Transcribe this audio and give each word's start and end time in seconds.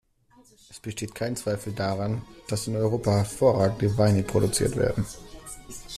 Es 0.71 0.79
besteht 0.79 1.13
kein 1.13 1.35
Zweifel 1.35 1.73
daran, 1.73 2.23
dass 2.47 2.65
in 2.67 2.75
Europa 2.75 3.17
hervorragende 3.17 3.99
Weine 3.99 4.23
produziert 4.23 4.75
werden. 4.75 5.05